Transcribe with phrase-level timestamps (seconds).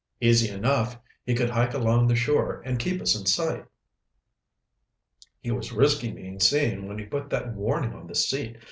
[0.19, 0.99] "Easy enough.
[1.27, 3.65] He could hike along the shore and keep us in sight."
[5.39, 8.57] "He was risking being seen when he put that warning on the seat.